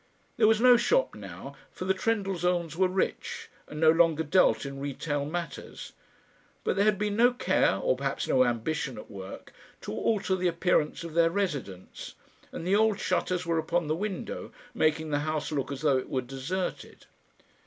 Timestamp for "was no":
0.47-0.77